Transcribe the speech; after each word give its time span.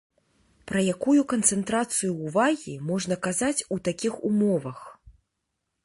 Пра 0.71 0.79
якую 0.95 1.21
канцэнтрацыю 1.33 2.11
ўвагі 2.25 2.75
можна 2.91 3.15
казаць 3.29 3.65
у 3.77 3.81
такіх 3.89 4.13
умовах? 4.33 4.79